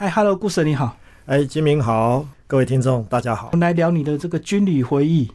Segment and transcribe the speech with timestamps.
[0.00, 0.96] 嗨，Hello，顾 Sir 你好。
[1.26, 3.48] 哎，金明好，各位听众大家好。
[3.50, 5.28] 我们来聊你的这个军旅回忆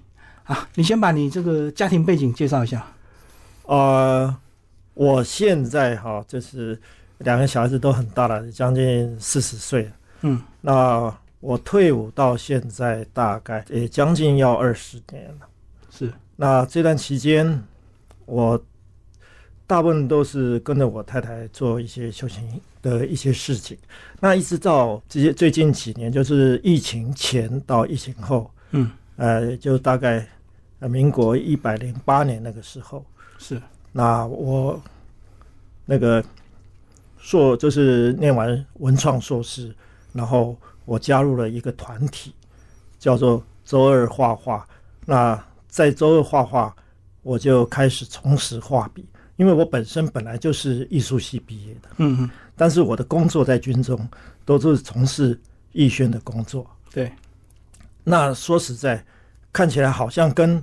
[0.46, 2.82] 啊，你先把你这个家庭背景介绍一下。
[3.64, 4.34] 呃，
[4.94, 6.80] 我现在哈，就是
[7.18, 9.92] 两个小孩子都很大了，将近四十岁了。
[10.22, 15.48] 嗯，那我退伍到现在大概也将近要二十年了。
[15.92, 17.62] 是，那这段期间，
[18.26, 18.58] 我
[19.66, 23.78] 大部分都是跟着我太太做一些修行的一些事情。
[24.20, 30.28] 那一直到这些最近几年，就是疫情前到疫情后，嗯，呃，就大概
[30.80, 33.06] 呃民国一百零八年那个时候，
[33.38, 34.80] 是，那我
[35.86, 36.24] 那个
[37.18, 39.74] 硕就是念完文创硕士，
[40.12, 40.56] 然后
[40.86, 42.34] 我加入了一个团体，
[43.00, 44.68] 叫做周二画画。
[45.06, 46.76] 那在周二画画，
[47.22, 49.06] 我就开始重拾画笔，
[49.36, 54.08] 因为我本身本来就是艺术系毕业的，嗯嗯，但是我的工作在军中
[54.46, 55.40] 都是从事
[55.72, 56.70] 艺宣的工作。
[56.92, 57.12] 对，
[58.04, 59.04] 那说实在，
[59.52, 60.62] 看起来好像跟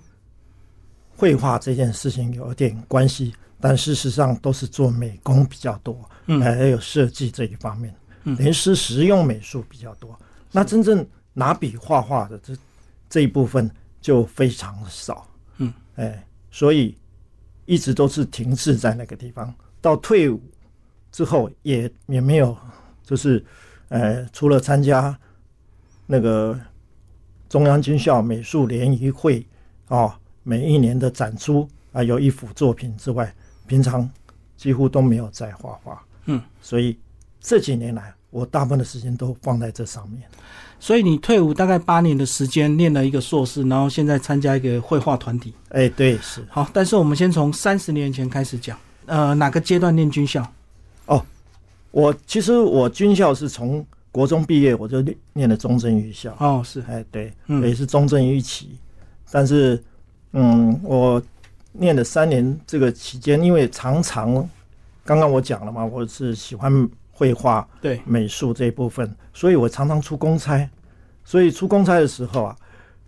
[1.17, 6.41] 绘画这件事情有点关系，但事实上都是做美工比较多，嗯。
[6.41, 8.37] 还有设计这一方面，嗯。
[8.37, 10.19] 等于是实用美术比较多。
[10.53, 12.57] 那真正拿笔画画的这
[13.09, 15.27] 这一部分就非常少，
[15.59, 16.97] 嗯，哎，所以
[17.71, 19.55] 一直都是停滞在那个地方。
[19.81, 20.43] 到退伍
[21.13, 22.57] 之后也也没有，
[23.05, 23.45] 就是
[23.91, 25.17] 呃，除了参加
[26.05, 26.59] 那个
[27.49, 29.47] 中央军校美术联谊会
[29.87, 33.33] 哦，每一年的展出啊，有一幅作品之外，
[33.69, 34.11] 平常
[34.57, 36.05] 几乎都没有在画画。
[36.25, 36.99] 嗯，所以
[37.41, 40.29] 这几年来，我大部分的时间都放在这上面。
[40.81, 45.53] 所以你退伍大概八年的时间，念了一个硕士，然后现在参加一个绘画团体。
[45.69, 50.43] 哎，对，是好，但是我们先从三十年前开始讲，呃，哪个阶段念军校？
[51.07, 51.25] 哦
[51.93, 56.35] 我其实我军校是从国中毕业，我就念念了中正预校。
[56.39, 58.71] 哦，是，哎，对，嗯也是中正一期，
[59.31, 59.83] 但是，
[60.33, 61.21] 嗯，我
[61.73, 64.33] 念了三年这个期间，因为常常
[65.05, 66.89] 刚刚我讲了嘛，我是喜欢
[67.21, 70.67] 绘画、对，美术这一部分，所以我常常出公差，
[71.23, 72.57] 所以出公差的时候啊，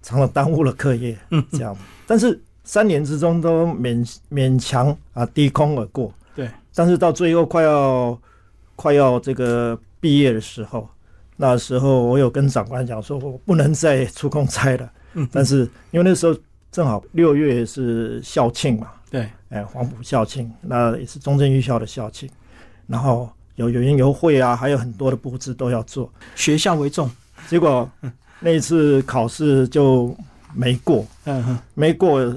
[0.03, 1.43] 常常耽误了课业，嗯。
[1.53, 1.75] 这样。
[2.07, 8.21] 但是三年之中都勉勉强啊低空而过，对，但是到最后快要
[8.77, 10.87] 快要这个毕业的时候，
[11.39, 14.93] 那时候我有跟长官讲说，我不能再出公差了。
[15.15, 16.37] 嗯，但是因为那时候
[16.71, 22.29] 正好六月是校庆嘛，对，哎，黄埔校庆，那也是中正预校的校庆，
[22.87, 26.13] 然后有有园游会啊，还有很多的布置都要做。
[26.35, 27.11] 学校为重。
[27.49, 27.91] 结果
[28.41, 30.17] 那一次考试就
[30.55, 32.35] 没过，嗯哼，没过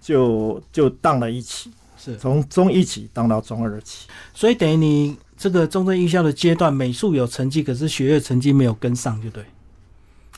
[0.00, 4.08] 就就当了一期，是，从中一期当到中二期。
[4.34, 9.44] 所以等于你这个中正艺校的阶段，美术有成绩，可是学业成绩没有跟上，就对。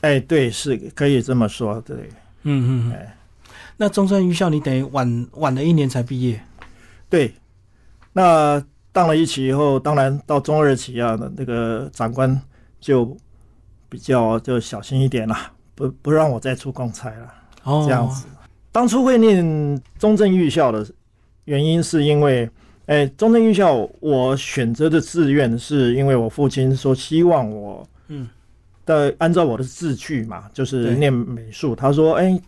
[0.01, 1.95] 哎，对，是可以这么说，对。
[2.43, 2.91] 嗯嗯嗯。
[2.93, 3.17] 哎
[3.77, 6.39] 那中正艺校你等于晚晚了一年才毕业。
[7.09, 7.33] 对，
[8.13, 12.39] 那当了一期以后，当然到中二期啊，那个长官
[12.79, 13.17] 就
[13.89, 17.33] 比较就小心一点啦，不不让我再出公差了，
[17.63, 18.27] 哦，这样子。
[18.71, 20.87] 当初会念中正预校的
[21.45, 22.49] 原因，是因为，
[22.85, 28.29] 哎，中正预校我选择的志愿是因为我父亲说希望我，嗯，
[28.85, 31.75] 的按照我的志趣嘛，就是念美术。
[31.75, 32.39] 他说，哎，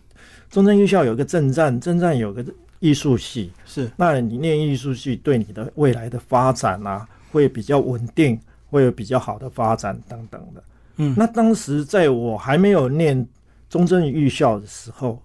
[0.48, 2.44] 中正预校有个正战，正战有个
[2.86, 8.38] 艺术系，是，那你念艺术系对你的未来的发展啊，会比较稳定，
[8.70, 10.62] 会有比较好的发展等等的。
[10.98, 13.26] 嗯，那当时在我还没有念
[13.68, 15.20] 中正预校的时候，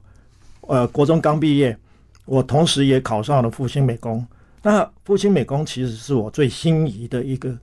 [0.61, 1.77] 呃，国中刚毕业，
[2.25, 4.25] 我同时也考上了复兴美工。
[4.63, 7.55] 那复兴美工其实是我最心仪的一个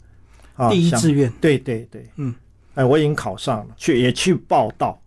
[0.54, 1.32] 啊第一志愿。
[1.40, 2.34] 对对对，嗯，
[2.74, 5.00] 哎，我已经考上了，去也去报道，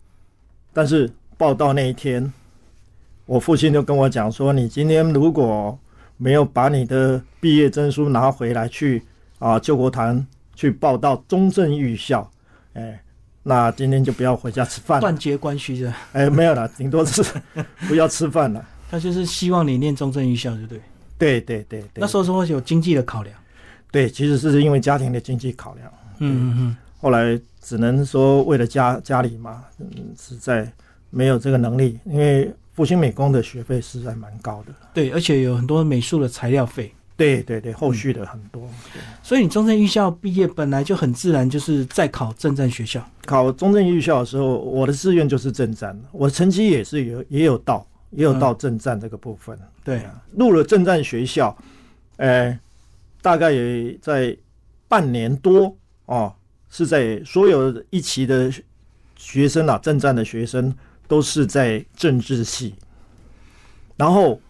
[0.72, 2.32] 但是报道那一天，
[3.26, 5.78] 我父亲就跟我讲说，你今天如果
[6.16, 9.02] 没有把你的毕业证书拿回来去
[9.38, 10.24] 啊救国团
[10.54, 12.30] 去报到中正预校，
[12.74, 13.00] 哎，
[13.42, 17.24] 那今天就不要回家吃饭了，断绝关系的，哎，没有了，顶多是
[17.88, 18.64] 不要吃饭了。
[18.90, 20.80] 他就是希望你念中正预校，就对。
[21.18, 23.34] 对对对对，那时候是会有经济的考量。
[23.92, 25.88] 对，其实是因为家庭的经济考量。
[26.18, 29.86] 嗯嗯嗯，后来只能说为了家家里嘛，嗯，
[30.18, 30.70] 实在
[31.10, 34.72] 没有这个能力，因为复兴美工的学费实在蛮高的。
[34.94, 38.62] 对，而且有很多美术的材料费，对对对，后续的很多。
[38.92, 43.06] 对所以你中正预校毕业本来就很自然就是在考正战学校。
[43.24, 49.58] 考中正预校的时候，我的志愿就是正战，我的成绩也是有也有到也有到正战这个部分。
[49.84, 50.02] 对，
[50.36, 51.56] 入了正战学校，
[52.16, 52.58] 呃，
[53.20, 54.36] 大概也在
[54.88, 55.76] 半年多
[56.06, 56.32] 哦，
[56.70, 58.52] 是在所有一期的
[59.16, 60.74] 学生啊，正战的学生
[61.12, 62.74] 都是在政治系，
[63.98, 64.40] 然后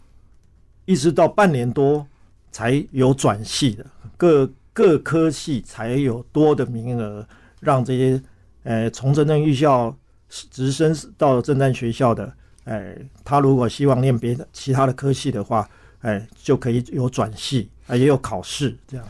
[0.84, 2.06] 一直到半年多
[2.52, 3.84] 才有转系的，
[4.16, 7.26] 各各科系才有多的名额，
[7.58, 8.22] 让这些
[8.62, 9.92] 呃从真正预校
[10.28, 12.32] 直升到正战学校的，
[12.62, 15.68] 哎，他如果希望念别的其他的科系的话，
[16.02, 19.04] 哎，就可以有转系，啊，也有考试这样。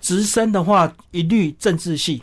[0.00, 2.20] 直升的话，一律政治系，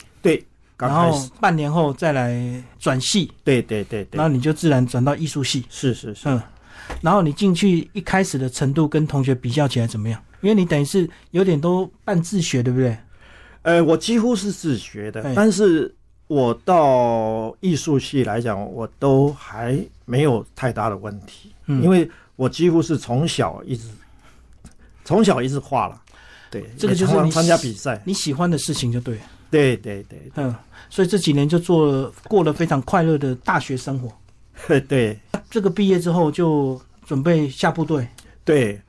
[0.88, 5.66] 然后，半年后再来转系，对对对对然，后你就自然转到艺术系。
[5.70, 6.42] 是是是，嗯，
[7.02, 10.22] 然后你进去一开始的程度跟同学比较起来怎么样？
[10.42, 12.98] 因为你等于是有点都半自学，对不对？
[13.62, 15.94] 呃，我几乎是自学的哎，但是
[16.28, 23.88] 我到艺术系来讲，我都还没有太大的问题，嗯因为我几乎是从小一直
[25.06, 26.02] 从小一直画了，
[26.52, 29.22] 对，这个就是你参加比赛，你喜欢的事情就对了。
[29.54, 30.56] 对对对嗯，
[30.90, 34.12] 所以这几年就做了过了非常快乐的大学生活。
[34.68, 35.20] 对对
[35.50, 38.08] 这个毕业之后就准备下部队，
[38.44, 38.82] 对，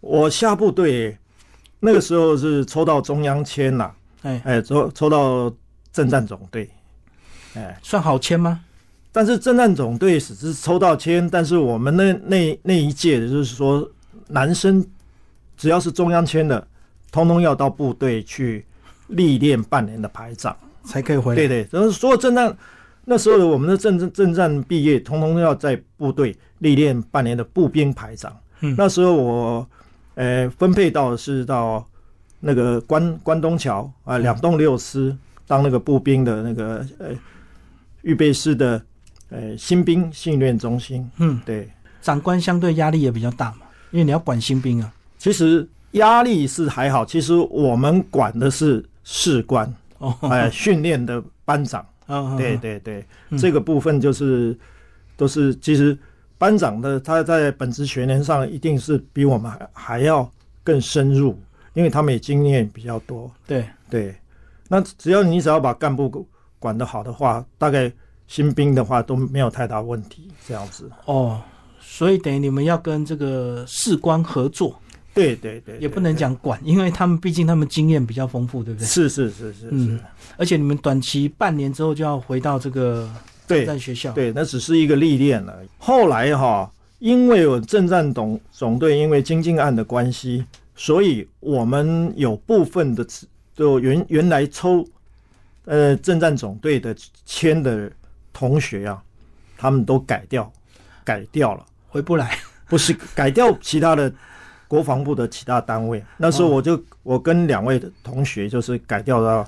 [0.00, 1.16] 我下部队
[1.80, 5.52] 那个时候是抽到中央签啦，哎，哎，抽抽到
[5.92, 6.70] 政战总队，
[7.54, 7.76] 哎。
[7.82, 8.60] 算好签吗？
[9.10, 13.88] 但是政战总队只是抽到签，但是我们那那那一届的就是说，
[14.28, 14.84] 男生
[15.56, 16.66] 只要是中央签的，
[17.10, 18.64] 通通要到部队去
[19.08, 20.56] 历练半年的排长。
[20.84, 21.36] 才可以回来。
[21.36, 22.52] 对对，然后所有政战
[23.04, 28.36] 那时候的我们的政政政战毕业，通通要在部队历练半年的步兵排长。
[28.62, 29.68] 嗯那时候我
[30.16, 31.86] 呃分配到的是到
[32.40, 35.16] 那个关关东桥啊两栋六师
[35.46, 37.10] 当那个步兵的那个呃
[38.02, 38.82] 预备师的
[39.30, 41.08] 呃新兵训练中心。
[41.18, 41.70] 嗯，对，
[42.00, 44.92] 长官相对压力也比较大嘛，因为你要管新兵啊。
[45.16, 51.84] 其实压力是还好，其实我们管的是士官，哦，哎、训练的班长。
[52.06, 53.38] 哦，对嗯，对对，嗯。
[53.38, 54.58] 这个部分就是
[55.16, 55.96] 都是其实
[56.36, 60.28] 班长的他在本职学年上一定是比我们还还要
[60.64, 61.38] 更深入，
[61.74, 63.30] 因为他们也经验比较多。
[63.46, 64.14] 对，对，
[64.68, 66.26] 那只要你只要把干部
[66.58, 67.90] 管得好的话，大概
[68.26, 70.28] 新兵的话都没有太大问题。
[70.46, 71.40] 这样子，哦，
[71.80, 74.76] 所以等于你们要跟这个士官合作，
[75.14, 78.86] 对对对，也不能讲管，因为他们毕竟他们经验比较丰富，对不对？
[78.86, 80.04] 是是是是嗯是，
[80.38, 83.10] 而且你们短期半年之后就要回到这个
[83.46, 85.68] 对战学校，对，那只是一个历练而已。
[85.78, 90.44] 后来哈，因为有政战总总队因为经济案的关系，
[90.74, 93.06] 所以我们有部分的
[93.54, 94.82] 就原原来抽
[95.66, 97.92] 呃政战总队的签的
[98.32, 99.02] 同学啊，
[99.58, 100.50] 他们都改掉
[101.04, 102.38] 改掉了，回不来。
[102.68, 104.10] 不是改掉其他的
[104.72, 106.02] 国防部的其他单位。
[106.16, 109.46] 那时候我就我跟两位的同学就是改调到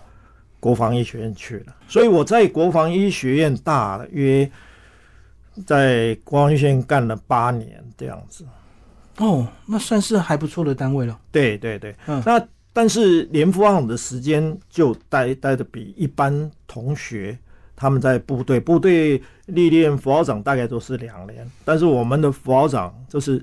[0.61, 4.47] 国防医学院去了，所以我在国防医学院大约
[5.65, 8.45] 在国防医学院干了八年这样子。
[9.17, 11.19] 哦，那算是还不错的单位了。
[11.33, 17.39] 对对对，嗯那但是连副长的时间就待待的比一般同学
[17.75, 23.43] 他们在部队部队历练副校长大概都是两年，但是我们的副校长就是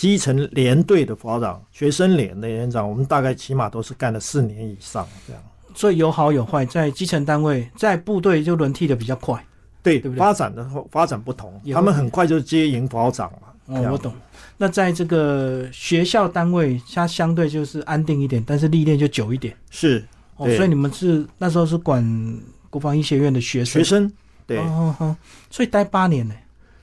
[0.00, 5.42] 基层连队的副校长、学生连的连长，我们大概起码都是干了四年以上这样。
[5.74, 9.44] 所以有好有坏，在基层单位，在部队就轮替的比较快。
[9.82, 13.38] 对，对不对发展的发展不同，他们很快就接营副校长了。
[13.68, 14.14] 这哦，我懂。
[14.56, 19.54] 那在这个学校单位，它相对就是安定一点，但是历练就久一点。
[19.68, 20.02] 是
[20.38, 22.02] 哦，所以你们是那时候是管
[22.70, 23.84] 国防医学院的学生。
[23.84, 24.10] 学生，
[24.46, 24.64] 对，哦
[24.98, 25.16] 哦哦，
[25.50, 26.34] 所以待八年呢。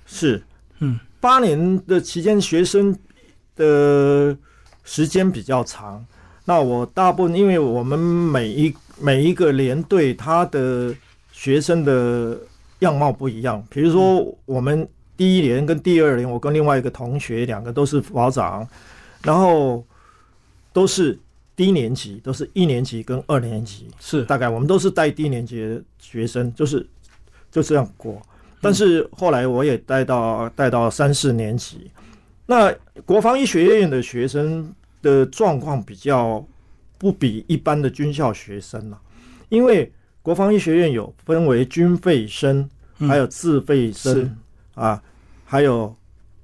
[0.06, 0.44] 是，
[0.82, 2.96] 嗯，八年的期间，学生
[3.58, 4.38] 的
[4.86, 6.06] 时间比较长。
[6.46, 10.96] 那我大部分，因为我们每一每一个连队，他的
[11.34, 12.38] 学生的
[12.80, 13.62] 样貌不一样。
[13.70, 14.88] 比如说，我们
[15.18, 18.66] 第一连跟第二连，我跟另外一个同学，两个都是副保长，
[19.24, 19.84] 然后
[20.72, 21.20] 都是
[21.54, 23.88] 低年级，都是一年级跟二年级。
[24.00, 26.88] 是大概我们都是带低年级的学生，就是
[27.52, 28.22] 就这样过。
[28.62, 31.92] 但是后来我也带到带到三四年级，
[32.48, 32.74] 那
[33.06, 36.44] 国防医学院的学生的状况比较
[36.98, 39.00] 不比一般的军校学生了、
[39.50, 39.92] 因为
[40.24, 42.68] 国防医学院有分为军费生，
[43.00, 43.08] 嗯。
[43.08, 44.32] 还有自费生、是。
[44.74, 45.02] 啊，
[45.46, 45.96] 还有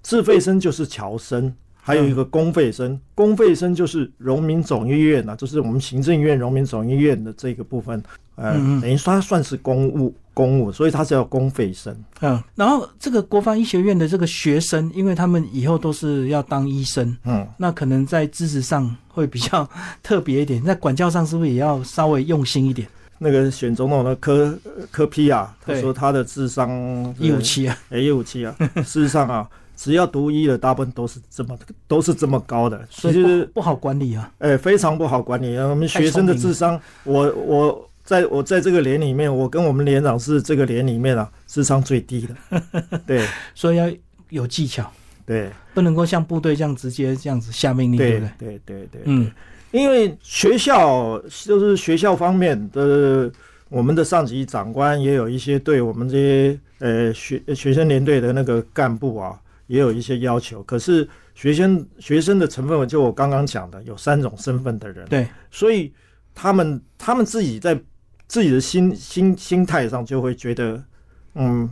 [0.02, 8.04] 自费生就是侨生，还有一个公费生，公费生就是荣民总医院啊，就是我们行政院荣民总医院的这个部分，
[8.36, 11.96] 呃，等于说它算是公务公务，所以他是要公费生。
[12.22, 19.68] 嗯，然后这个国防医学院的这个学生，因为他们以后都是要当医生，嗯，那可能在知识上会比较
[20.04, 22.88] 特别一点，在管教上是不是也要稍微用心一点？
[23.20, 24.58] 那个选总统的科
[24.92, 26.70] 科批啊，他对说他的智商
[27.18, 28.54] 一五，七啊，哎，一五七啊。
[28.84, 29.48] 事实上啊，
[29.78, 32.86] 只要读医的，大部分都是这么都是这么高的。
[32.90, 34.30] 所以其实不不好管理啊。
[34.40, 35.56] 哎，非常不好管理。
[35.56, 43.00] 我们学生的智商，我我在我在这个连里面，我跟我们连长是这个连里面啊，智商最低的。
[43.08, 43.92] 对所以要
[44.30, 44.92] 有技巧，
[45.26, 48.36] 对不能够像部队这样直接这样子下命令，对对不对？
[48.38, 49.32] 对对对，嗯，
[49.72, 53.32] 因为学校就是学校方面的，
[53.70, 60.62] 我们的上级长官也有一些对我们这些呃学学生连队的那个干部啊，也有一些要求。
[60.64, 65.94] 可是学生学生的成分，就我刚刚讲的，有三种身份的人，对，所以
[66.36, 67.80] 他们他们自己在
[68.28, 70.84] 自己的心心心态上就会觉得，
[71.36, 71.70] 嗯，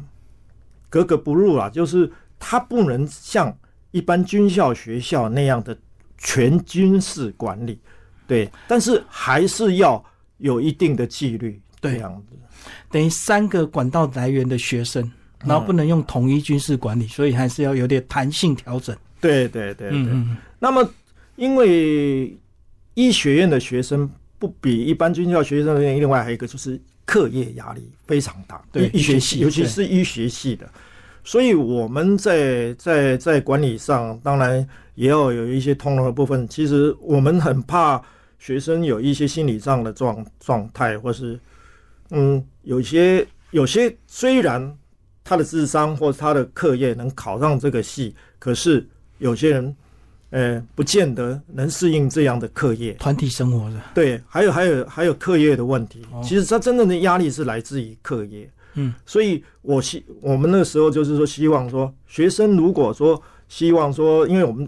[0.89, 3.55] 格格不入啊，就是他不能像
[3.91, 5.77] 一般军校学校那样的
[6.17, 7.79] 全军事管理，
[8.27, 10.03] 对，但是还是要
[10.37, 11.93] 有一定的纪律，对。
[11.93, 12.35] 这样子，
[12.91, 15.11] 等于三个管道来源的学生，
[15.45, 18.95] 然后不能用统一军事管理，所以还是要有点弹性调整。
[19.19, 19.97] 对对对对。
[19.97, 20.87] 嗯嗯，那么，
[21.37, 22.37] 因为
[22.93, 24.07] 医学院的学生
[24.41, 30.67] 不比一般军校学生，另外还有一个就是课业压力非常大，对医学系尤其是医学系的，
[31.23, 36.47] 所以我们在在在管理上，当然也要有一些通融的部分。
[36.47, 38.01] 其实我们很怕
[38.39, 41.39] 学生有一些心理上的状状态，或是
[42.09, 44.75] 嗯，有些有些虽然
[45.23, 48.83] 他的智商或者他的课业能考上这个系，可是
[49.19, 49.75] 有些人。
[50.31, 52.93] 呃，不见得能适应这样的课业。
[52.93, 56.01] 团体生活的，对，还有还有还有课业的问题。
[56.11, 58.49] 哦其实他真正的压力是来自于课业。
[58.75, 64.67] 嗯，所以我希我们那个时候就是说，希望说学生如果说希望说，因为我们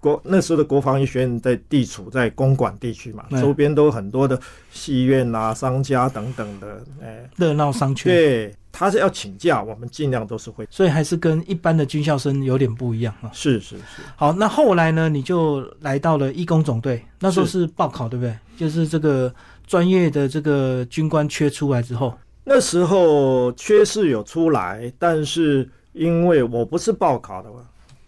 [0.00, 4.38] 国那时候的国防医学院在地处在公馆地区嘛，嗯周边都有很多的
[4.72, 10.66] 戏院啊、商家等等的，哎、热闹商圈，对，他是要请假，我们尽量都是会。
[10.68, 13.30] 所以还是跟一般的军校生有点不一样啊。
[13.32, 18.36] 是是是，好，那后来呢，你就来到了义工总队，那时候是报考对不对？
[18.56, 19.32] 就是这个
[19.64, 27.48] 专业的这个军官缺出来之后，那时候缺是有出来，但是因为我不是报考的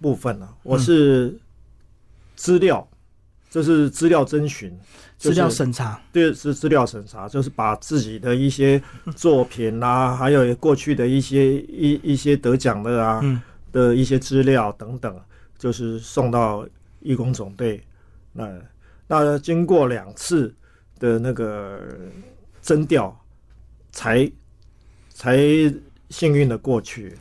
[0.00, 1.32] 部分呢、我是
[2.34, 2.86] 资料，
[3.48, 4.76] 这是资料征询，
[5.18, 8.80] 就资料审查，对，是资料审查，就是把自己的一些
[9.14, 13.40] 作品啊，还有过去的一些一一些得奖的啊、嗯，
[13.72, 15.18] 的一些资料等等，
[15.58, 16.68] 就是送到
[17.00, 17.82] 义工总队。
[18.32, 18.46] 那
[19.06, 20.54] 那经过两次
[20.98, 21.80] 的那个
[22.60, 23.18] 征调，
[23.92, 24.30] 才
[25.14, 25.38] 才
[26.10, 27.16] 幸运的过去。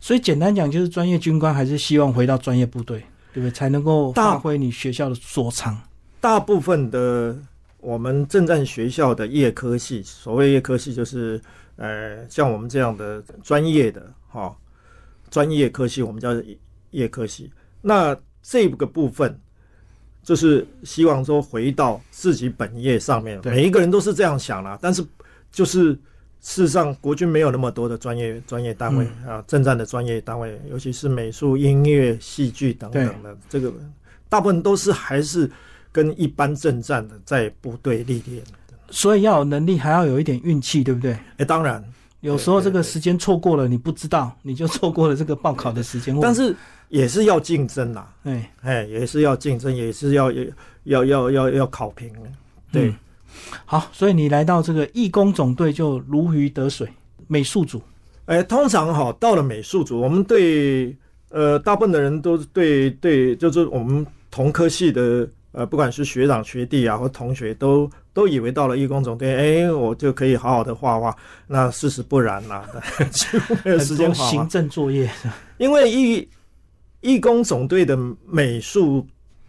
[0.00, 2.98] 所以简单讲，就是专业军官还是希望回到专业部队，
[3.32, 3.50] 对不对？
[3.52, 5.80] 才能够大发挥你学校的所长。
[6.20, 7.36] 大部分的
[7.78, 11.40] 我们正战学校的业科系，所谓业科系就是
[11.76, 14.54] 呃，像我们这样的专业的哈、
[15.30, 16.30] 专业科系，我们叫
[16.90, 17.50] 业科系。
[17.80, 19.38] 那这个部分
[20.22, 24.76] 就是希望说回到自己本业上面，每一个人都是这样想啦。
[24.82, 25.04] 但是
[25.52, 25.92] 就是
[26.40, 33.72] 事实上，国军没有那么多的专业专业单位、啊，正战的专业单位，尤其是美术、音乐、戏剧等等的，这个
[34.28, 35.50] 大部分都是还是
[35.92, 38.42] 跟一般正战的在部队历练。
[38.90, 41.12] 所以要有能力，还要有一点运气，对不对？
[41.36, 41.84] 哎，当然，
[42.20, 46.18] 有时候这个时间错过了，你不知道，你就错过了这个报考的时间。
[46.20, 46.56] 但，是
[46.88, 50.32] 也是要竞争啦，哎，哎，也是要竞争，也是要
[50.84, 52.10] 要要要要考评。
[52.72, 52.94] 对嗯
[53.66, 56.88] 好，所以你来到这个义工总队就如鱼得水，
[57.26, 57.80] 美术组，
[58.24, 60.96] 哎，通常哈到了美术组，我们对
[61.28, 71.16] 呃大部分的人都对对，就是我们同科系的呃，不管是学长学弟啊或同学，都都以为到了义工总队，哎，我就可以好好的画画。
[71.46, 72.68] 那事实不然啦、
[73.10, 75.10] 几乎没有时间画画，政作业，
[75.56, 76.28] 因为义
[77.00, 79.06] 义工总队的美术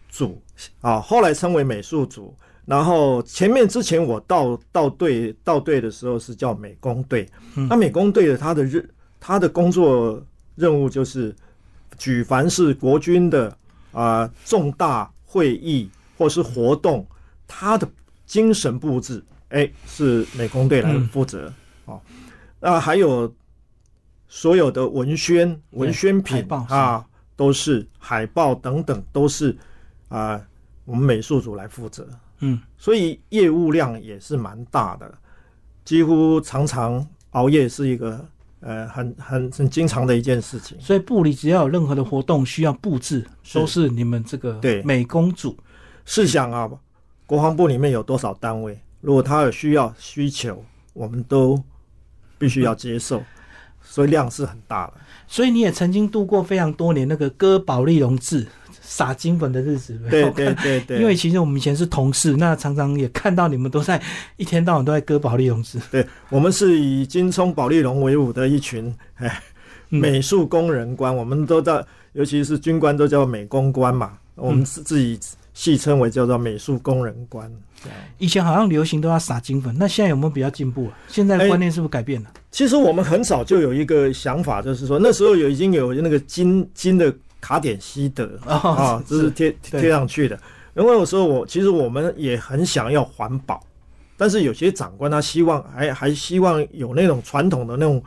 [0.10, 0.42] 组
[0.82, 2.34] 啊，后来称为美术组。
[2.66, 8.88] 然后前面之前我到到队到队的时候是叫美工队，嗯那美工队的他的任
[9.20, 10.24] 他的工作
[10.56, 11.36] 任务就是
[11.98, 13.52] 举凡是国军的
[13.92, 17.06] 啊、重大会议或是活动，
[17.48, 17.88] 他的
[18.26, 21.54] 精神布置，哎，是美工队来嗯负责、
[21.86, 22.02] 哦。
[22.60, 23.32] 那还有
[24.28, 27.06] 所有的文宣、文宣品啊，
[27.36, 29.56] 都是海报等等，都是
[30.08, 30.42] 啊、
[30.86, 32.08] 我们美术组来负责。
[32.40, 35.16] 嗯，所以业务量也是蛮大的，
[35.86, 38.28] 几乎常常熬夜是一个
[38.62, 40.80] 呃很很很经常的一件事情。
[40.80, 45.58] 所以部里只要有任何的活动需要布置，是都是你们这个对美工组。
[46.06, 46.70] 试想啊，
[47.26, 48.80] 国防部里面有多少单位？
[49.02, 51.62] 如果他有需要需求，我们都
[52.38, 53.24] 必须要接受，
[53.82, 54.94] 所以量是很大的。
[55.28, 58.48] 所以你也曾经度过非常多年那个割保利龙痣、
[58.92, 60.98] 撒金粉的日子，对 对对对。
[60.98, 64.02] 因为其实我们以前是同事，那常常也看到你们都在
[64.38, 65.80] 一天到晚都在割保利龙痣。
[65.92, 69.42] 对我们是以金葱保利龙为伍的一群 哎
[69.90, 75.20] 美术工人官，我们都在，尤其是军官都叫美工官嘛，我们是自己
[75.54, 77.52] 戏称为叫做美术工人官。
[78.18, 80.94] 以前好像流行都要撒金粉，那现在有没有比较进步啊？
[81.08, 82.30] 现在观念是不是改变了？
[82.52, 90.40] 其实我们很早就有一个想法，就是说那时候有已经有那个金金的卡点西德啊，这是贴贴上去的。
[90.76, 93.62] 因为有时候我其实我们也很想要环保，
[94.16, 98.02] 但是有些长官他希望还还希望有那种传统的那种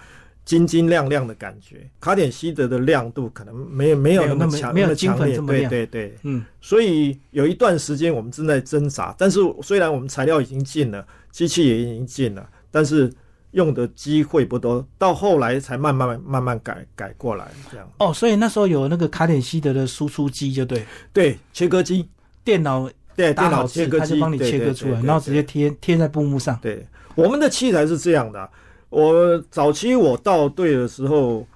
[0.45, 1.89] 晶晶亮亮的感觉。
[2.01, 5.69] 卡点西德的亮度可能没有没有那么强，没有金粉这么亮。
[5.69, 6.45] 对对对，嗯。
[6.61, 13.13] 所以有一段时间我们正在挣扎，但是虽然我们材料已经进了，机器也已经进了，但是。
[13.53, 17.89] 用的机会不多，到后来才慢慢慢慢改改过来这样。
[17.99, 22.09] 哦，所以那时候有那个卡点西德的输出机，就对，对，切割机，
[22.43, 26.59] 电脑对电脑切割机，它就帮你切割出来，然后直接贴贴在布幕上。
[26.63, 28.51] 对，我们的器材是这样的。
[28.89, 31.47] 我早期我到队的时候，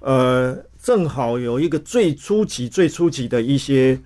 [0.00, 3.98] 呃，正好有一个最初级、最初级的一些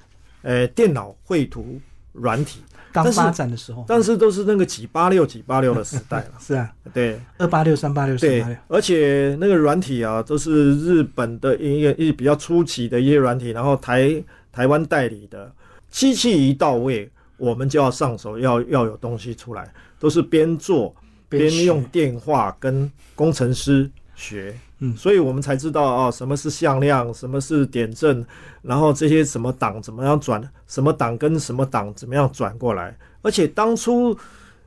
[0.42, 1.80] 呃电脑绘图
[2.12, 2.60] 软体。
[2.92, 6.32] 刚发展的时候，但是都是那个几八六几八六的时代了。
[6.40, 8.56] 是啊，对，二八六三八六三八六。
[8.68, 15.52] 而且那个软体啊，都是日本的一个一比较初期的一些软体，然后台台湾代理的。
[15.90, 20.94] 机器一到位，我们就要上手，要要有东西出来，都是边做
[21.30, 24.52] 边用电话跟工程师学。
[24.80, 28.24] 嗯，所以我们才知道啊，什么是向量，什么是点阵，
[28.62, 32.96] 然后这些什么档怎么样转，什么档跟什么档怎么样转过来。
[33.22, 34.16] 而且当初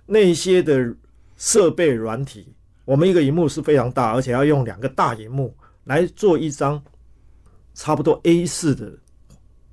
[0.06, 0.94] 那些的
[1.38, 2.48] 设备软体，
[2.86, 5.54] 我们一个荧幕是非常大，而且要用两个大荧幕
[5.84, 6.82] 来做一张
[7.74, 8.92] 差不多 A 四的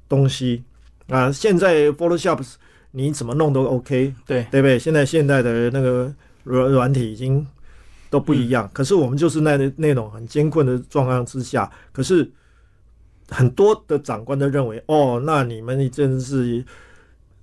[0.09, 0.64] 东西
[1.09, 1.31] 啊。
[1.33, 2.45] 现在 Photoshop
[2.91, 4.79] 你怎么弄都 OK，对对不对？
[4.79, 6.12] 现在现在的那个
[6.43, 7.47] 软软体已经。
[8.11, 12.31] 都不一样，可是我们就是那那种很艰困的状况之下，可是
[13.29, 16.64] 很多的长官都认为，哦，那你们真是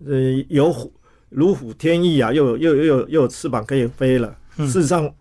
[0.06, 0.13] 呃
[0.49, 0.91] 有虎
[1.30, 4.36] 如虎添翼啊，又有又又有又有翅膀可以飞了。
[4.58, 5.13] 事实上，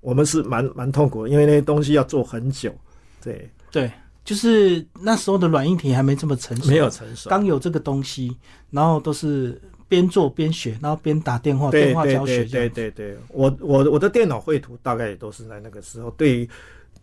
[0.00, 2.74] 我们是蛮蛮痛苦的，因为那些东西要做很久。
[3.22, 3.92] 对对，
[4.24, 8.36] 就是那时候的软硬体还没这么成熟，没有成熟，刚有这个东西，
[8.70, 9.60] 然后都是。
[9.88, 12.44] 边做边学，然后边打电话，电话教学。
[12.44, 16.10] 对对对，我我我的电脑绘图大概也都是在那个时候。
[16.10, 16.48] 对于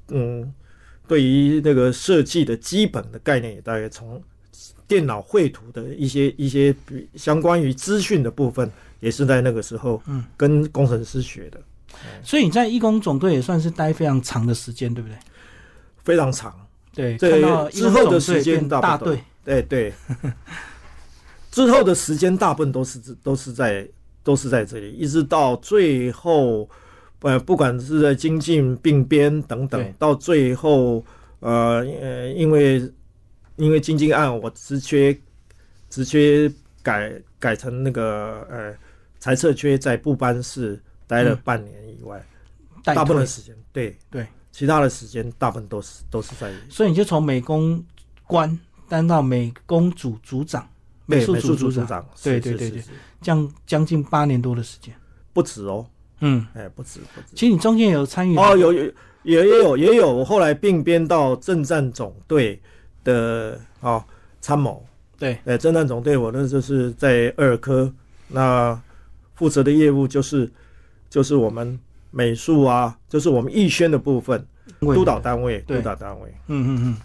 [0.09, 0.53] 嗯，
[1.07, 4.21] 对于那个设计的基本的概念，也大概从
[4.87, 6.75] 电脑绘图的一些一些
[7.15, 11.59] 相关于资讯的部分，也是在那个时候嗯跟工程师学的。
[12.23, 15.17] 所以你在义工总队也算是待非常长的时间，对不对？
[16.03, 16.53] 非常长。
[16.93, 19.19] 对，之后的时间大队。
[19.43, 19.93] 对对。
[21.55, 23.87] 之后的时间大部分都是都是在
[24.21, 26.69] 都是在这里，一直到最后，
[27.21, 31.01] 呃，不管是在精进并编等等，到最后，
[31.39, 32.91] 呃呃，因为
[33.55, 35.17] 因为精进案我职缺
[35.89, 36.51] 职缺
[36.83, 38.75] 改改成那个呃
[39.17, 42.21] 裁撤缺，在部班室待了半年以外，
[42.83, 43.97] 大部分的时间对。
[44.11, 47.81] 对，其他的时间大部分都是都是在，所以你就从美工
[48.27, 50.67] 官当到美工组组长。
[51.05, 52.83] 美术组组长，对对对对，
[53.21, 54.93] 将将近八年多的时间，
[55.33, 55.85] 不止哦，
[56.21, 57.27] 嗯，哎，不止不止。
[57.35, 58.83] 其实你中间有参与哦，有有
[59.21, 62.59] 也也有也有，我后来并编到政战总队
[63.03, 64.03] 的哦
[64.41, 64.83] 参谋，
[65.19, 67.93] 对，哎，政战总队我那就是在二科，
[68.27, 68.79] 那
[69.35, 70.51] 负责的业务就是
[71.07, 74.43] 就是我们美术啊，就是我们艺宣的部分，
[74.79, 76.97] 督导单位，督导单位，嗯嗯嗯。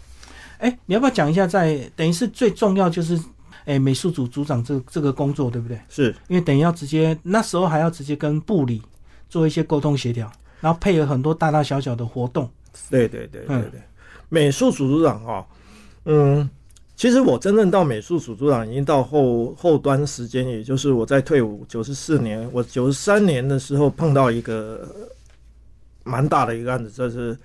[0.57, 3.19] 哎，你要不要讲一下，在等于是最重要就是。
[3.65, 5.79] 哎，美术组组长这这个工作对不对？
[5.87, 8.81] 是因为等于要直接那时候还要直接跟部里
[9.29, 12.49] 做一些沟通协调，然后配合很多大大小小的活动。
[12.89, 13.81] 对对对对对，
[14.29, 15.45] 美术组组长哦，
[16.05, 16.49] 嗯，
[16.95, 24.87] 其实我真正到美术组组长已经到后后端时间，也就是我在退伍九十四年，我九十三年的时候碰到一个
[26.03, 27.37] 蛮大的一个案子，这是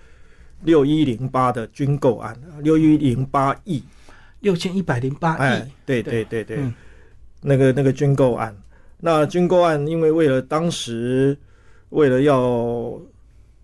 [0.62, 3.82] 六一零八的军购案，六一零八亿。
[4.46, 6.58] 六千一百零八亿，对对对对，
[7.42, 8.56] 那个那个军购案，
[9.00, 11.36] 那军购案，因为为了当时
[11.88, 12.96] 为了要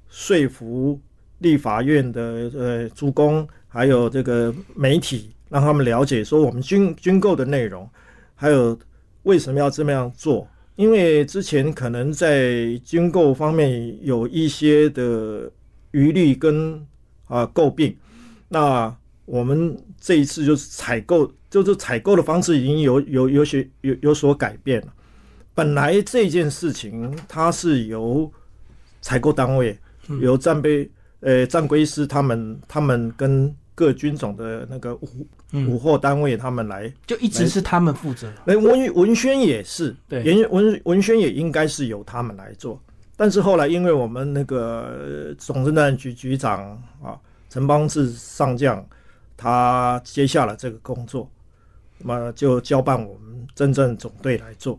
[0.08, 1.00] 说服
[1.38, 7.88] 立法院的呃诸公，还有这个媒体，让他们了解说我们军军购的内容，
[8.34, 8.76] 还有
[9.22, 15.48] 为什么要这么样做，因为之前可能在军购方面有一些的
[15.92, 16.84] 疑虑跟
[17.28, 17.96] 啊诟病，
[18.48, 18.92] 那
[19.24, 24.88] 我们这一次就是采购，就是采购的方式已经有有有些有有所改变了。
[25.54, 28.30] 本来这件事情它是由
[29.00, 29.78] 采购单位，
[30.20, 35.08] 由战备呃战规师他们他们跟各军种的那个武
[35.68, 38.32] 武货单位他们来，就一直是他们负责。
[38.44, 42.80] 那文文宣也是，对，文文文宣也应该是由他们来做。
[43.14, 47.14] 但是后来因为我们那个总政战局局长啊
[47.48, 48.84] 陈邦志上将，
[49.42, 51.28] 他接下了这个工作，
[51.98, 54.78] 那么就交办我们真正总队来做。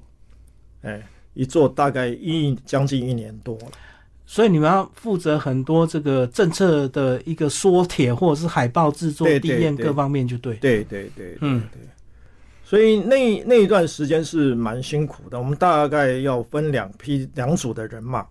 [0.83, 3.67] 哎，一做大概一将近一年多了，
[4.25, 10.55] 所以你们要负责很多这个政策的一个缩帖或者是海报制作、地验各方面，就对。
[10.55, 11.81] 对对对，嗯对。
[12.63, 18.25] 所以那那一段时间是蛮辛苦的，我们大概要分两批两组的人嘛，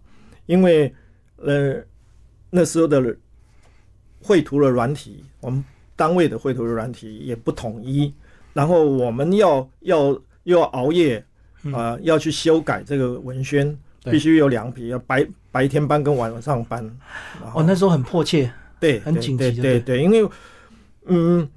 [0.47, 0.92] 因为
[1.37, 1.77] 呃
[2.51, 3.16] 那时候的
[4.21, 5.64] 绘图的软体，我们
[6.02, 8.12] 单位的绘图的软体也不统一，
[8.52, 11.24] 然后我们要要又要熬夜。
[11.72, 13.78] 啊，要去修改这个文宣，
[14.10, 16.84] 必须有两批，要白白天班跟晚上班。
[17.54, 20.28] 哦，那时候很迫切，对，很紧急，对对，因为
[21.04, 21.48] 嗯，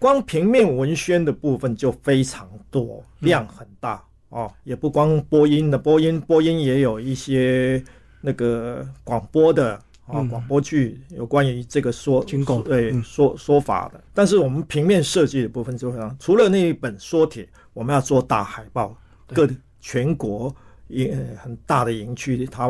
[0.00, 7.80] 光平面文宣的部分就非常多，量很大哦，也不光播音的，播音播音也有一些
[8.20, 12.24] 那个广播的啊，广播剧有关于这个说
[12.64, 17.48] 对说说法的，但是我们平面设计的部分就非常，除了那一本说帖。
[17.74, 18.96] 我们要做大海报，
[19.28, 19.48] 各
[19.80, 20.52] 全国
[20.88, 22.66] 也很大的营区，它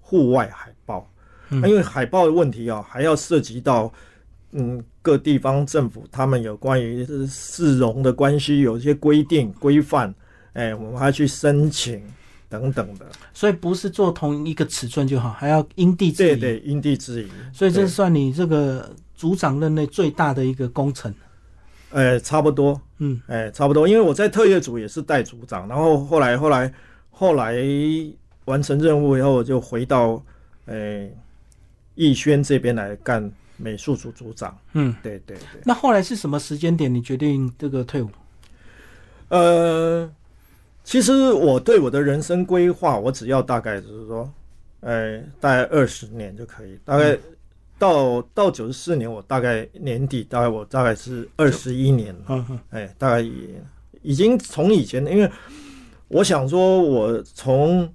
[0.00, 1.08] 户外海报，
[1.50, 3.92] 因为海报的问题啊，还要涉及到
[4.50, 10.12] 嗯各地方政府他们有关于市容的关系，有一些规定规范，
[10.54, 12.02] 哎，我们还要去申请
[12.48, 13.06] 等等的。
[13.32, 16.26] 所以不是做同一个尺寸就好，还要因地制宜。
[16.26, 17.28] 对对，因地制宜。
[17.52, 21.12] 所以这算你这个组长任内最大的一个工程。
[21.90, 26.70] 呃，差不多，嗯，哎，差不多，因为我在特业组也是带组长，然后后来后来
[27.10, 27.56] 后来
[28.44, 30.22] 完成任务以后，就回到
[30.66, 31.10] 哎
[31.94, 34.54] 逸轩这边来干美术组组长。
[34.74, 35.62] 嗯，对对对。
[35.64, 38.10] 那后来是什么时间点你决定这个退伍？
[39.28, 40.10] 呃，
[40.88, 44.32] 其实我对我的人生规划，我只要大概就是说，
[44.80, 47.18] 呃，大概二十年就可以，大概。
[47.78, 52.12] 到到九十四年，我大概年底，大概我大概是二十一年，
[52.70, 53.54] 哎，大概已
[54.02, 55.30] 已经从以前，因为
[56.08, 57.88] 我想说，我从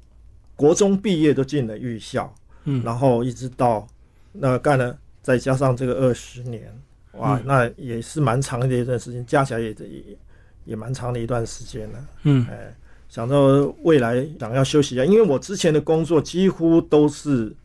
[0.55, 3.85] 国中毕业都进了预校，嗯，然后一直到
[4.31, 6.73] 那干了，再加上这个二十年，
[7.15, 10.17] 哇，那也是蛮长的一段时间，加起来也也
[10.63, 12.73] 也蛮长的一段时间了，嗯，哎，
[13.13, 13.37] 想到
[13.83, 17.55] 未来想要休息一下，因为我之前的工作几乎都是，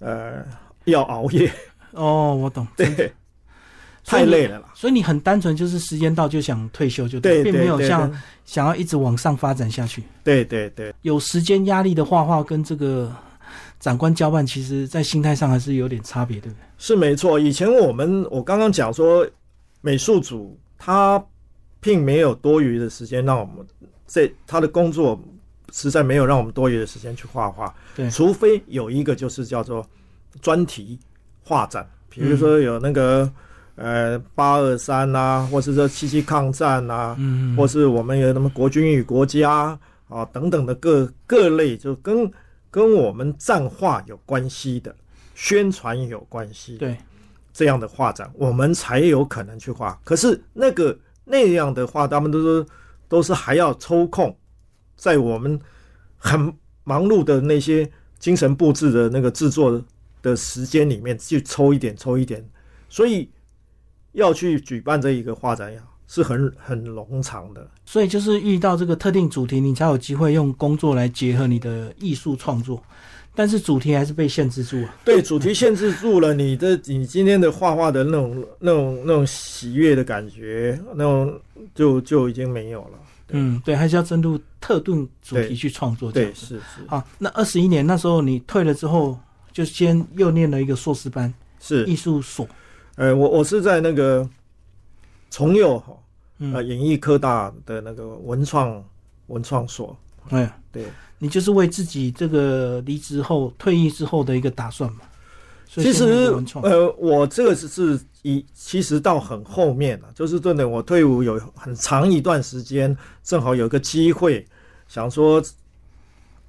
[0.00, 0.44] 呃。
[0.86, 1.50] 要熬夜
[1.92, 3.10] 哦，我懂， 对，
[4.04, 4.70] 太累了啦。
[4.74, 8.12] 所以你很单纯，就是时间到就想退休，就对，并没有像
[8.44, 10.02] 想要一直往上发展下去。
[10.22, 13.10] 对对对，有时间压力的画画跟这个
[13.80, 16.62] 长官交办，其实在心态上还是有点差别，对不对？
[16.76, 17.40] 是没错。
[17.40, 19.26] 以前我们我刚刚讲说，
[19.80, 21.24] 美术组他
[21.80, 23.66] 并没有多余的时间让我们
[24.06, 25.20] 这他的工作
[25.72, 29.86] 实在没有让我们多余的时间去画画，对，除非有一个就是叫做。
[30.42, 30.98] 专题
[31.44, 33.32] 画展，比如说有那个
[33.76, 42.28] 呃八二三呐，或是说七七抗战呐，嗯，或是我们有什么国军与国家啊等等的各各类，就跟
[42.68, 44.92] 跟我们战画有关系的
[45.36, 46.96] 宣传有关系，对
[47.52, 49.96] 这样的画展，我们才有可能去画。
[50.02, 52.66] 可是那个那样的画，他们都是
[53.08, 54.36] 都是还要抽空，
[54.96, 55.60] 在我们
[56.16, 56.52] 很
[56.84, 59.82] 忙碌的那些精神布置的那个制作。
[60.24, 62.42] 的时间里面去抽一点，抽一点，
[62.88, 63.28] 所以
[64.12, 67.70] 要去举办这一个画展呀，是很很冗长的。
[67.84, 72.82] 所以就是遇到这个特定主题，你才有机会用工作来结合你的艺术创作。
[73.34, 74.94] 但是主题还是被限制住了。
[75.04, 81.40] 对，主题限制住了你的，你今天的画画的那种、那种、那种喜悦的感觉，那种
[81.74, 82.98] 就就已经没有了。
[83.30, 86.12] 嗯，对，还是要针对特定主题去创作。
[86.12, 86.84] 对，是是。
[86.86, 89.18] 好，那二十一年那时候你退了之后。
[89.54, 92.44] 就先又念了一个硕士班，是艺术所。
[92.96, 94.28] 呃，我我是在那个
[95.30, 95.96] 重佑哈，
[96.40, 98.84] 呃，演艺科大的那个文创
[99.28, 99.96] 文创所。
[100.30, 100.84] 哎，对，
[101.18, 105.00] 你就是为自己这个离职后、退役之后的一个打算嘛？
[105.66, 106.32] 其实，
[106.62, 114.46] 呃，我这个是是以，其实到很后面了，就是真的，我退伍有很长一段时间，正好有个机会，
[114.86, 115.42] 想说，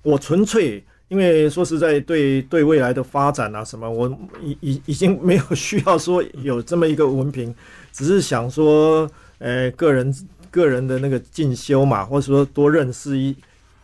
[0.03, 4.07] 我纯粹因为说实在，对对未来的发展啊什么，我
[4.43, 7.53] 已已已经没有需要说有这么一个文凭，
[7.91, 9.09] 只是想说，
[9.39, 10.13] 呃，个人
[10.51, 13.35] 个人的那个进修嘛，或者说多认识一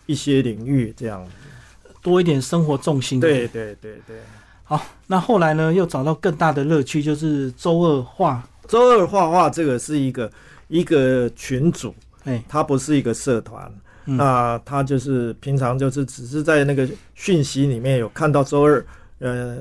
[0.06, 1.28] 一些领域，这样
[2.02, 3.20] 多一点生活重心。
[3.20, 4.18] 对对对对。
[4.64, 8.44] 好，那后来呢，又找到更大的乐趣，就是周二画。
[8.68, 10.32] 周二画画这个是一个
[10.68, 13.72] 一个群组，哎，它不是一个社团。
[14.04, 18.84] 那他就是平常就是只是在那个讯息里面有看到周二，
[19.20, 19.56] 呃，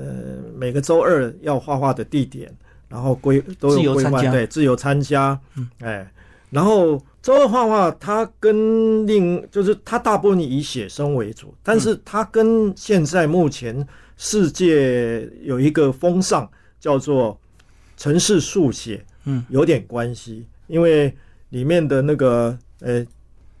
[0.57, 2.51] 每个周二要画画的地点，
[2.89, 6.11] 然后规都有规划，对，自由参加，嗯，哎，
[6.51, 13.87] 然后周二画画，它跟另就是它大部分以写生为主，但是它跟现在目前
[14.17, 16.47] 世界有一个风尚
[16.79, 17.35] 叫做
[17.97, 21.11] 城市速写，嗯，有点关系，因为
[21.49, 23.03] 里面的那个呃。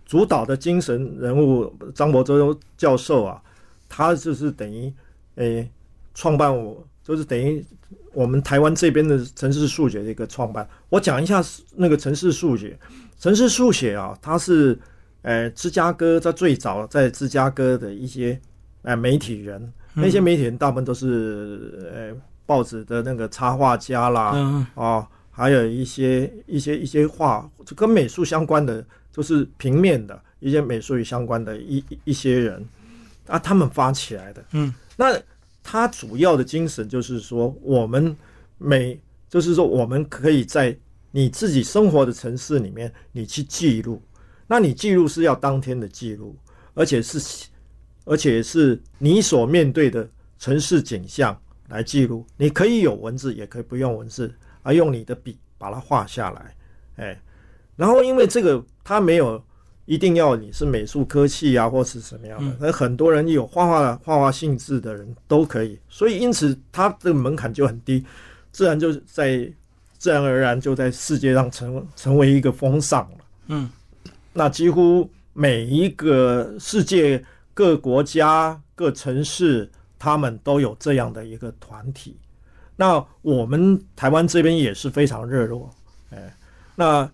[0.03, 3.41] 主导的精神人物张伯周教授啊，
[3.87, 4.93] 他就是等于
[5.35, 5.71] 诶
[6.13, 7.65] 创办我，就是等于
[8.13, 10.67] 我们台湾这边的城市速写的一个创办。
[10.89, 11.43] 我讲一下
[11.75, 12.77] 那个城市速写，
[13.19, 14.77] 城市速写啊，它是
[15.21, 18.39] 呃芝加哥在最早在芝加哥的一些
[18.83, 28.83] 诶媒体人，那些媒体人大部分都是呃报纸的那个插画家啦，啊，还有一些一些一些画就跟美术相关的。
[29.13, 32.65] 就是平面的一些美术与相关的一一些人
[33.27, 34.41] 啊，他们发起来的。
[34.53, 35.13] 嗯，那
[35.63, 38.15] 他主要的精神就是说，我们
[38.57, 40.75] 每就是说，我们可以在
[41.11, 44.01] 你自己生活的城市里面，你去记录。
[44.47, 46.35] 那你记录是要当天的记录，
[46.73, 47.47] 而且是
[48.05, 50.07] 而且是你所面对的
[50.39, 52.25] 城市景象来记录。
[52.37, 56.55] 你可以有文字，也可以不用文字，而用你的笔把它画下来。
[56.95, 57.21] 哎。
[57.77, 59.41] 然后，因为这个，他没有
[59.91, 68.05] 一定要你是美术科系啊，或是什么样的，那很多人有画画画画性质的人都可以，所以因此他的门槛就很低，
[68.53, 69.51] 自然就在
[69.97, 73.17] 自然而然就在世界上成成为一个风尚了。
[73.47, 73.69] 嗯，
[74.31, 77.21] 那几乎每一个世界
[77.53, 82.15] 各国家各城市，他们都有这样的一个团体。
[82.77, 85.69] 那我们台湾这边也是非常热络，
[86.11, 86.33] 哎，
[86.77, 87.11] 那。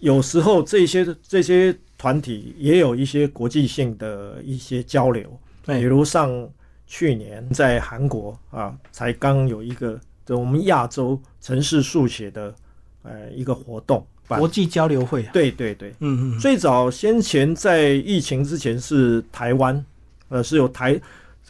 [0.00, 6.48] 有时候这些这些团体也有一些国际性的一些交流，比如上
[6.86, 12.54] 去年在韩国啊，才刚有一个就我们亚洲城市速写的
[13.02, 15.24] 呃一个活动，国际交流会。
[15.32, 16.38] 对对对，嗯嗯。
[16.38, 19.84] 最早先前在疫情之前是台湾，
[20.28, 20.98] 呃是由台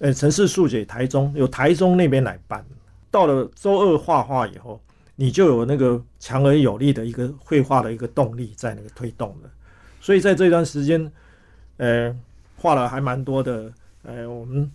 [0.01, 2.65] 呃城市速写台中由台中那边来办，
[3.11, 4.81] 到了周二画画以后。
[5.21, 9.51] 你就有那个强而有力的一个绘画的一个动力在那个推动的，
[10.09, 11.13] 所以在这段时间，
[11.77, 12.17] 呃，
[12.57, 13.71] 画了还蛮多的，
[14.05, 14.71] 呃，我们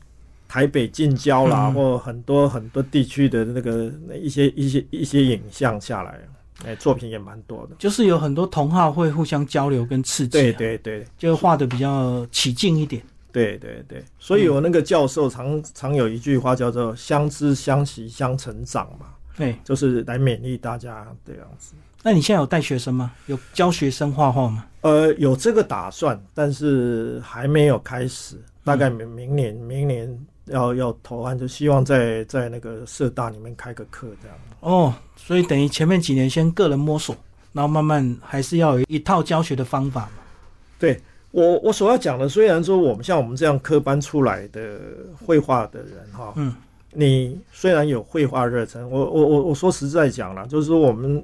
[0.48, 3.92] 台北近郊啦，或很多很多地区的那个
[4.22, 6.20] 一些一些一些影像下来，
[6.64, 19.08] 哎，作品也蛮多的，就是有很多同好会互相交流跟刺激，对对对，就画的比较起劲一点，对对对，所以我那个教授常常有一句话叫做“相知相惜相成长”嘛。
[19.36, 21.74] 对，就是来勉励大家这样子。
[22.06, 23.14] 那你现在有带学生吗？
[23.28, 24.66] 有教学生画画吗？
[24.82, 28.36] 呃，有这个打算，但是还没有开始。
[28.66, 34.38] 大概明明年，明年要要投案，就希望在在那个社大里面开个课这样。
[34.60, 37.16] 哦，所以等于前面几年先个人摸索，
[37.54, 40.12] 然后慢慢还是要有一套教学的方法嘛。
[40.78, 41.00] 对
[41.32, 44.78] 我我所要讲的，虽然说我们像我们这样科班出来的
[45.26, 46.54] 绘画的人哈，嗯。
[46.96, 51.24] 你虽然有绘画热忱，我我我我说实在讲了，就是说我们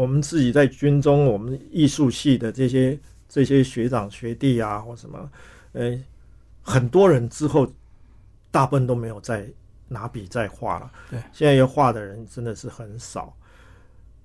[0.00, 5.30] 我们自己在军中，我们艺术系的这些这些学长学弟啊，或什么，
[5.72, 6.02] 呃，
[6.62, 7.70] 很多人之后
[8.50, 9.46] 大部分都没有再
[9.88, 10.90] 拿笔再画了。
[11.10, 13.36] 对，现在要画的人真的是很少，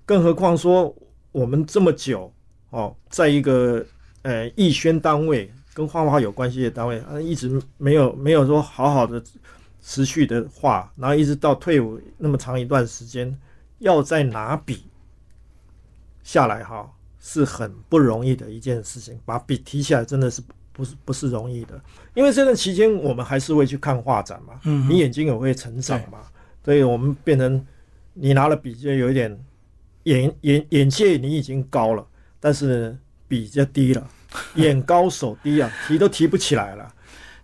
[0.06, 0.96] 更何况说
[1.30, 2.32] 我们这么久
[2.70, 3.84] 哦，在一个
[4.22, 9.22] 呃艺宣单位跟画画有关系的单位，啊，一直没有没有说好好的。
[9.88, 13.38] 持续的画，然后一直到退伍那么长一段时间，
[13.78, 14.82] 要再拿笔
[16.26, 19.16] 下来哈，是很不容易的一件事情。
[19.24, 21.80] 把笔提起来真的是不是不是容易的，
[22.14, 26.18] 因为这段期间我们还是会去看画展嘛，嗯，你眼睛也会成长嘛，
[26.64, 27.64] 所以我们变成
[28.14, 29.30] 你拿了笔就有一点
[30.02, 32.04] 眼眼眼界你已经高了，
[32.40, 34.10] 但是笔就低了，
[34.56, 36.92] 眼高手低啊，提都提不起来了。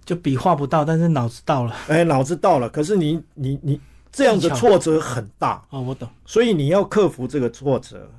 [0.04, 1.72] 就笔画不到，但是脑子到了。
[1.86, 6.08] 哎，脑子到了，可是你你你这样的挫折很大哦，我懂。
[6.26, 8.10] 所以你要克服这个挫折。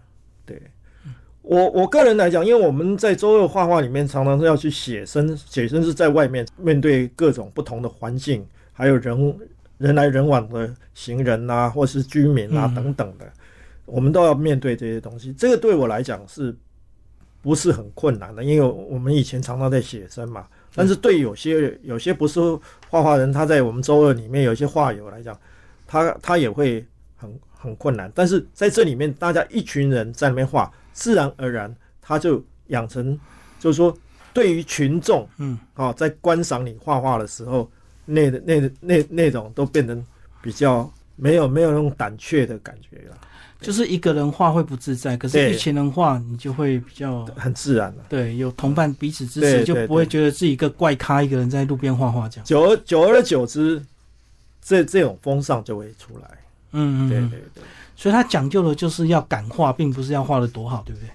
[1.43, 9.39] 对，我我个人来讲，因为我们在周二画画里面常常是要去写生，写生是在外面面对各种不同的环境，还有人
[9.77, 13.25] 人来人往的行人啊，或是居民啊嗯等等的，
[13.85, 15.33] 我们都要面对这些东西。
[15.33, 16.55] 这个对我来讲是
[17.41, 18.43] 不是很困难的？
[18.43, 20.47] 因为我们以前常常在写生嘛。
[20.75, 22.39] 但是对有些有些不是
[22.89, 25.39] 画画人，他在我们周二里面有一些画友来讲，
[25.85, 26.83] 他他也会
[27.15, 28.11] 很很困难。
[28.15, 33.19] 但是在这里面，大家一群人在那边画，自然而然他就养成，
[33.59, 33.95] 就是说
[34.31, 37.69] 对于群众，嗯，啊、在观赏你画画的时候，
[38.05, 40.05] 那那那那种都变成
[40.41, 43.17] 比较没有没有那种胆怯的感觉了，
[43.61, 48.03] 就是一个人画会不自在，可是一群人画你就会比较很自然了。
[48.09, 52.45] 对，有同伴彼此支对持，就不会觉得自己一个怪咖，一个人在路边画画这样。
[52.45, 53.81] 久而久而久之，
[54.61, 56.27] 这这种风尚就会出来。
[56.71, 57.63] 嗯嗯，嗯对对对。
[57.95, 61.09] 所以他讲究的就是要敢画，并不是要画的多好，对不对？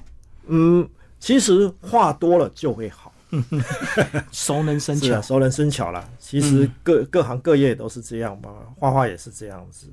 [0.47, 0.89] 嗯，
[1.21, 3.13] 其实画多了就会好，
[4.33, 5.21] 熟能生巧啊，。
[5.23, 6.09] 熟能生巧啦。
[6.19, 9.87] 其实嗯各、各行各业都是这样吧，画画也是这样子。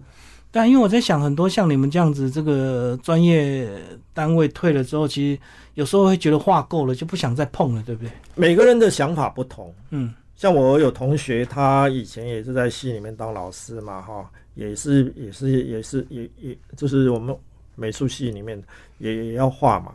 [0.51, 3.69] 但因为我在想，很多像你们这样子，这个专业
[4.13, 5.41] 单位退了之后，其实
[5.73, 8.11] 有时候会觉得画够了，就不想再碰了，对不对？
[8.35, 17.35] 每个人的想法不同，嗯像我有同学，他以前也是在系里面当老师嘛，哈，也是也是也是也也就是我们
[17.75, 18.61] 美术系里面
[18.97, 19.93] 也也要画嘛，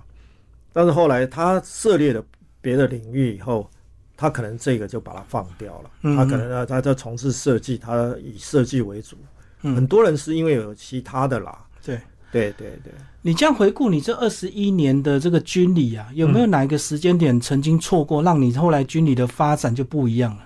[0.72, 2.24] 但是后来他涉猎了
[2.60, 3.68] 别的领域以后，
[4.16, 9.16] 他可能这个就把它放掉了，嗯他可能呢他在从事设计，他以设计为主，
[9.60, 12.00] 很嗯，多人是因为有其他的啦，对。
[12.32, 12.92] 对对对。
[13.22, 20.44] 你这样回顾你这二十一年的这个军旅啊，有没有哪一个时间点曾经错过，让你后来军旅的发展就不一样了？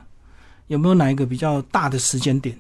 [0.69, 2.57] 有没有哪一个比较大的时间点？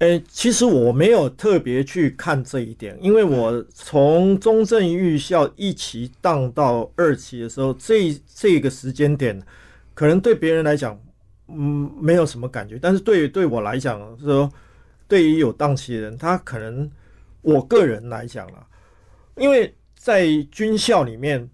[0.00, 9.40] 诶，其实我没有特别去看这一点，因为我从中正预校一期当到二期的时候，这这个时间点，
[9.94, 11.00] 可能对别人来讲，
[11.48, 14.52] 嗯，没有什么感觉，但是对对我来讲，说
[15.08, 16.90] 对于有档期的人，他可能
[17.40, 18.66] 我个人来讲啦，
[19.36, 21.48] 因为在军校里面，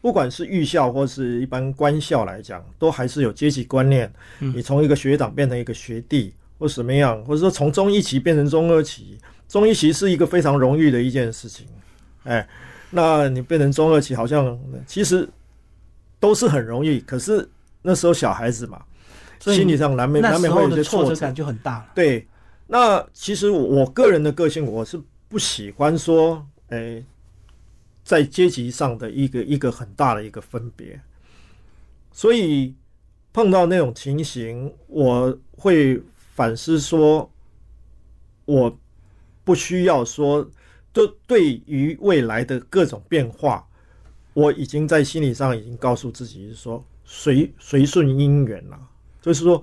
[0.00, 4.12] 不管是预校或是一般官校来讲，都还是有阶级观念。
[4.38, 9.18] 嗯你从一个学长变成一个学弟，或什么样，或者说从中一期变成中二期，
[9.48, 11.66] 中一期是一个非常容易的一件事情。
[12.24, 12.46] 哎，
[12.90, 15.26] 那你变成中二期，好像其实
[16.20, 17.48] 都是很容易，可是
[17.80, 18.82] 那时候小孩子嘛，
[19.40, 21.06] 心理上难免难免会有些挫折。
[21.06, 21.86] 挫折感就很大了。
[21.94, 22.28] 对，
[22.66, 27.02] 那其实我个人的个性，我是不喜欢说，哎、
[28.04, 31.00] 在阶级上的一个一个很大的一个分别，
[32.12, 32.74] 所以
[33.32, 36.02] 碰到那种情形，我会
[36.40, 37.30] 反思说，
[38.46, 38.74] 我
[39.44, 40.50] 不需要说，
[40.90, 43.68] 就对于未来的各种变化，
[44.32, 48.80] 我已经在心理上已经告诉自己是说，随随顺因缘了，
[49.20, 49.62] 就是说。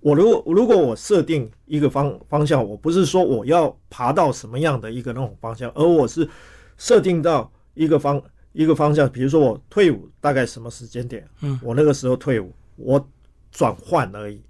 [0.00, 6.28] 我如果如果我设定一个方方向，我不是说我要爬到什么样的一个那种方向，而我是
[6.76, 8.20] 设定到一个方
[8.52, 13.04] 一个方向，比如说我退伍大概什么时间点，嗯，我那个时候退伍，我
[13.50, 14.40] 转换而已，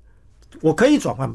[0.60, 1.34] 我可以转换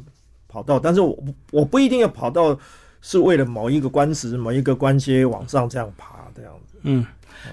[0.52, 1.18] 跑道，但是我
[1.52, 2.58] 我不一定要跑到
[3.02, 7.06] 是为了某一个官职、某一个官阶往上这样爬这样子，嗯，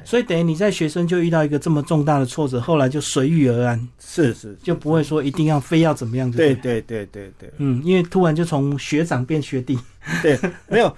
[0.04, 6.54] 所以等于你在学生就遇到一个这么重大的挫折，后来就随遇而安，是是，就不会说一定要非要怎么样对。
[6.56, 7.50] 对对对对。
[7.58, 9.78] 嗯，因为突然就从学长变学弟。
[10.22, 10.94] 对，没有，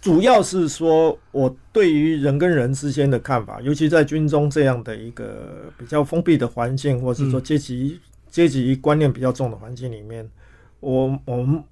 [0.00, 10.28] 主要是说我对于人跟人之间的看法，尤其在军中这样的一个比较封闭的环境，或是说阶级、阶级观念比较重的环境里面，
[10.80, 11.62] 我我们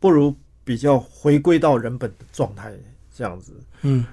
[0.00, 2.72] 不如比较回归到人本的状态，
[3.14, 4.04] 这样子，嗯，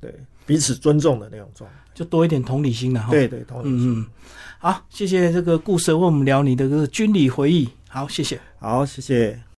[0.00, 0.14] 对
[0.46, 1.76] 彼此尊重的那种状态。
[1.94, 3.10] 就多一点同理心了哈。
[3.10, 3.92] 对对，同理心。
[3.92, 4.06] 嗯嗯，
[4.58, 7.68] 好，谢谢这个顾蛇为我们聊你的这个军旅回忆。
[7.88, 8.38] 好，谢谢。
[8.58, 9.46] 好，谢谢。